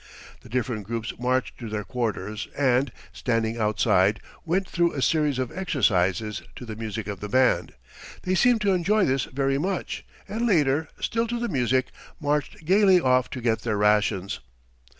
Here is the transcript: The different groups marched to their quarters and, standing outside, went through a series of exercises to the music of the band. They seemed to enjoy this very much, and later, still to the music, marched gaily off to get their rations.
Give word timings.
The 0.39 0.49
different 0.49 0.87
groups 0.87 1.13
marched 1.19 1.59
to 1.59 1.69
their 1.69 1.83
quarters 1.83 2.47
and, 2.57 2.91
standing 3.13 3.59
outside, 3.59 4.19
went 4.43 4.67
through 4.67 4.93
a 4.93 5.01
series 5.03 5.37
of 5.37 5.55
exercises 5.55 6.41
to 6.55 6.65
the 6.65 6.75
music 6.75 7.05
of 7.05 7.19
the 7.19 7.29
band. 7.29 7.75
They 8.23 8.33
seemed 8.33 8.61
to 8.61 8.73
enjoy 8.73 9.05
this 9.05 9.25
very 9.25 9.59
much, 9.59 10.03
and 10.27 10.47
later, 10.47 10.89
still 10.99 11.27
to 11.27 11.39
the 11.39 11.49
music, 11.49 11.89
marched 12.19 12.65
gaily 12.65 12.99
off 12.99 13.29
to 13.29 13.41
get 13.41 13.61
their 13.61 13.77
rations. 13.77 14.39